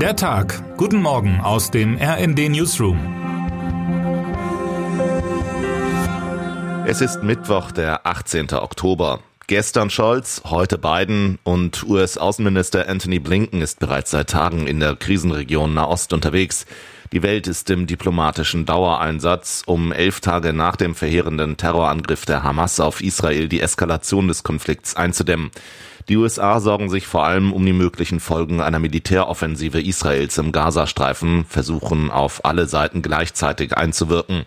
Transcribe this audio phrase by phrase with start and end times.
[0.00, 0.62] Der Tag.
[0.76, 2.98] Guten Morgen aus dem RND Newsroom.
[6.86, 8.52] Es ist Mittwoch, der 18.
[8.52, 9.20] Oktober.
[9.46, 15.72] Gestern Scholz, heute Biden und US-Außenminister Anthony Blinken ist bereits seit Tagen in der Krisenregion
[15.72, 16.66] Nahost unterwegs.
[17.16, 22.78] Die Welt ist im diplomatischen Dauereinsatz, um elf Tage nach dem verheerenden Terrorangriff der Hamas
[22.78, 25.50] auf Israel die Eskalation des Konflikts einzudämmen.
[26.10, 31.46] Die USA sorgen sich vor allem um die möglichen Folgen einer Militäroffensive Israels im Gazastreifen,
[31.46, 34.44] versuchen auf alle Seiten gleichzeitig einzuwirken.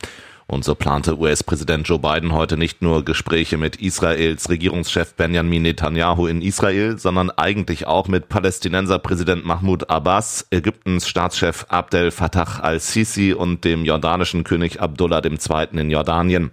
[0.49, 6.25] Und so plante US-Präsident Joe Biden heute nicht nur Gespräche mit Israels Regierungschef Benjamin Netanyahu
[6.25, 13.63] in Israel, sondern eigentlich auch mit Palästinenserpräsident Mahmoud Abbas, Ägyptens Staatschef Abdel Fattah al-Sisi und
[13.63, 15.67] dem jordanischen König Abdullah II.
[15.79, 16.49] in Jordanien.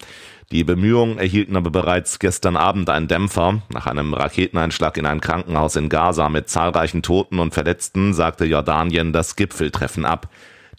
[0.53, 3.63] Die Bemühungen erhielten aber bereits gestern Abend einen Dämpfer.
[3.73, 9.15] Nach einem Raketeneinschlag in ein Krankenhaus in Gaza mit zahlreichen Toten und Verletzten sagte Jordanien
[9.15, 10.29] das Gipfeltreffen ab.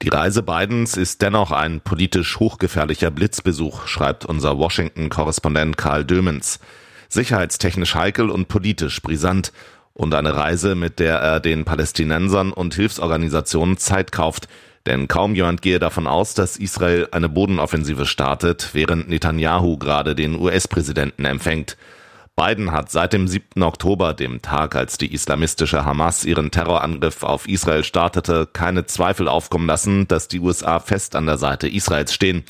[0.04, 6.60] Die Reise Bidens ist dennoch ein politisch hochgefährlicher Blitzbesuch, schreibt unser Washington-Korrespondent Karl Dömens.
[7.10, 9.52] Sicherheitstechnisch heikel und politisch brisant.
[9.94, 14.48] Und eine Reise, mit der er den Palästinensern und Hilfsorganisationen Zeit kauft.
[14.86, 20.40] Denn kaum jemand gehe davon aus, dass Israel eine Bodenoffensive startet, während Netanyahu gerade den
[20.40, 21.76] US-Präsidenten empfängt.
[22.40, 23.64] Biden hat seit dem 7.
[23.64, 29.66] Oktober, dem Tag, als die islamistische Hamas ihren Terrorangriff auf Israel startete, keine Zweifel aufkommen
[29.66, 32.44] lassen, dass die USA fest an der Seite Israels stehen.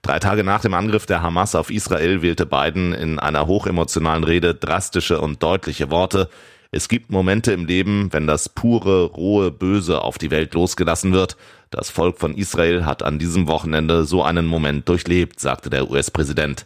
[0.00, 4.54] Drei Tage nach dem Angriff der Hamas auf Israel wählte Biden in einer hochemotionalen Rede
[4.54, 6.30] drastische und deutliche Worte.
[6.70, 11.36] Es gibt Momente im Leben, wenn das pure, rohe Böse auf die Welt losgelassen wird.
[11.68, 16.64] Das Volk von Israel hat an diesem Wochenende so einen Moment durchlebt, sagte der US-Präsident.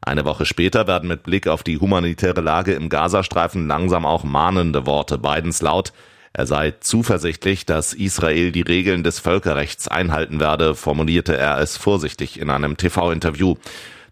[0.00, 4.86] Eine Woche später werden mit Blick auf die humanitäre Lage im Gazastreifen langsam auch mahnende
[4.86, 5.92] Worte Bidens laut.
[6.32, 12.38] Er sei zuversichtlich, dass Israel die Regeln des Völkerrechts einhalten werde, formulierte er es vorsichtig
[12.38, 13.56] in einem TV-Interview.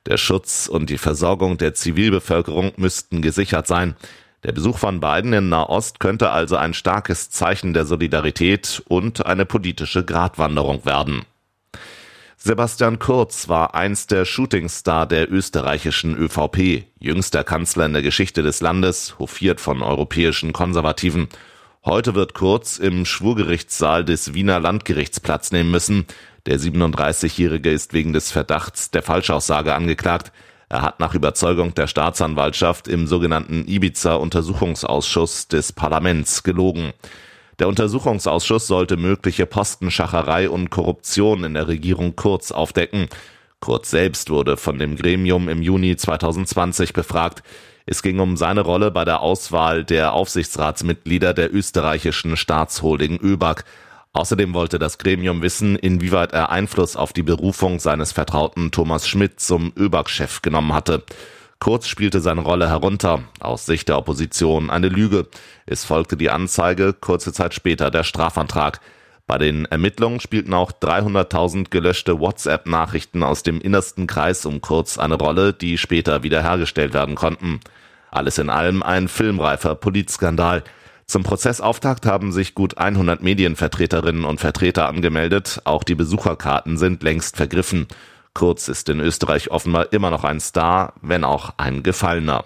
[0.07, 3.97] Der Schutz und die Versorgung der Zivilbevölkerung müssten gesichert sein.
[4.45, 9.45] Der Besuch von Biden in Nahost könnte also ein starkes Zeichen der Solidarität und eine
[9.45, 11.25] politische Gratwanderung werden.
[12.47, 18.61] Sebastian Kurz war einst der Shootingstar der österreichischen ÖVP, jüngster Kanzler in der Geschichte des
[18.61, 21.27] Landes, hofiert von europäischen Konservativen.
[21.85, 26.07] Heute wird Kurz im Schwurgerichtssaal des Wiener Landgerichts Platz nehmen müssen.
[26.47, 30.31] Der 37-Jährige ist wegen des Verdachts der Falschaussage angeklagt.
[30.69, 36.93] Er hat nach Überzeugung der Staatsanwaltschaft im sogenannten Ibiza-Untersuchungsausschuss des Parlaments gelogen.
[37.59, 43.09] Der Untersuchungsausschuss sollte mögliche Postenschacherei und Korruption in der Regierung Kurz aufdecken.
[43.61, 47.43] Kurz selbst wurde von dem Gremium im Juni 2020 befragt.
[47.87, 53.65] Es ging um seine Rolle bei der Auswahl der Aufsichtsratsmitglieder der österreichischen Staatsholding ÖBAG.
[54.13, 59.41] Außerdem wollte das Gremium wissen, inwieweit er Einfluss auf die Berufung seines Vertrauten Thomas Schmidt
[59.41, 61.05] zum ÖBAG-Chef genommen hatte.
[61.59, 65.27] Kurz spielte seine Rolle herunter, aus Sicht der Opposition eine Lüge.
[65.65, 68.81] Es folgte die Anzeige, kurze Zeit später der Strafantrag.
[69.27, 75.17] Bei den Ermittlungen spielten auch 300.000 gelöschte WhatsApp-Nachrichten aus dem innersten Kreis um Kurz eine
[75.17, 77.61] Rolle, die später wiederhergestellt werden konnten.
[78.13, 80.63] Alles in allem ein filmreifer Politskandal.
[81.07, 85.61] Zum Prozessauftakt haben sich gut 100 Medienvertreterinnen und Vertreter angemeldet.
[85.65, 87.89] Auch die Besucherkarten sind längst vergriffen.
[88.37, 92.45] Kurz ist in Österreich offenbar immer noch ein Star, wenn auch ein Gefallener.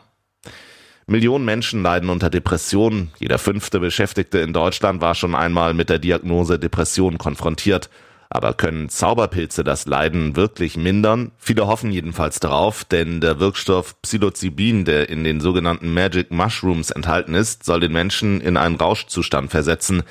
[1.09, 3.11] Millionen Menschen leiden unter Depressionen.
[3.19, 7.91] Jeder fünfte Beschäftigte in Deutschland war schon einmal mit der Diagnose Depression konfrontiert.
[8.29, 11.33] Aber können Zauberpilze das Leiden wirklich mindern?
[11.39, 17.35] Viele hoffen jedenfalls darauf, denn der Wirkstoff Psilocybin, der in den sogenannten Magic Mushrooms enthalten
[17.35, 20.05] ist, soll den Menschen in einen Rauschzustand versetzen.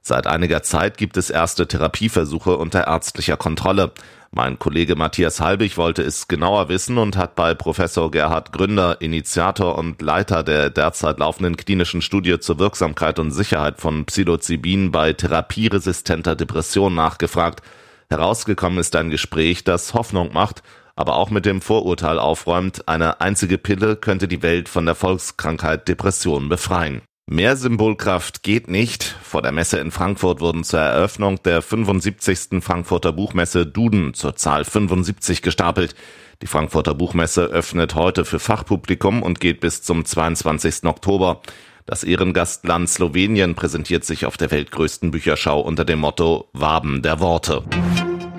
[0.00, 3.90] Seit einiger Zeit gibt es erste Therapieversuche unter ärztlicher Kontrolle.
[4.36, 9.78] Mein Kollege Matthias Halbig wollte es genauer wissen und hat bei Professor Gerhard Gründer, Initiator
[9.78, 16.34] und Leiter der derzeit laufenden klinischen Studie zur Wirksamkeit und Sicherheit von Psilocybin bei therapieresistenter
[16.34, 17.62] Depression nachgefragt.
[18.10, 20.64] Herausgekommen ist ein Gespräch, das Hoffnung macht,
[20.96, 25.86] aber auch mit dem Vorurteil aufräumt, eine einzige Pille könnte die Welt von der Volkskrankheit
[25.86, 27.02] Depression befreien.
[27.26, 29.02] Mehr Symbolkraft geht nicht.
[29.02, 32.62] Vor der Messe in Frankfurt wurden zur Eröffnung der 75.
[32.62, 35.94] Frankfurter Buchmesse Duden zur Zahl 75 gestapelt.
[36.42, 40.84] Die Frankfurter Buchmesse öffnet heute für Fachpublikum und geht bis zum 22.
[40.84, 41.40] Oktober.
[41.86, 47.64] Das Ehrengastland Slowenien präsentiert sich auf der weltgrößten Bücherschau unter dem Motto Waben der Worte.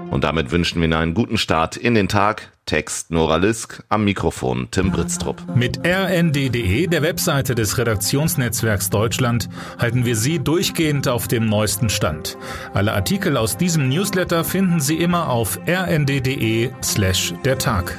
[0.10, 2.52] Und damit wünschen wir Ihnen einen guten Start in den Tag.
[2.66, 5.38] Text Nora Lisk, am Mikrofon Tim Britztrup.
[5.56, 12.38] Mit rnd.de, der Webseite des Redaktionsnetzwerks Deutschland, halten wir Sie durchgehend auf dem neuesten Stand.
[12.74, 17.98] Alle Artikel aus diesem Newsletter finden Sie immer auf rnd.de slash der Tag.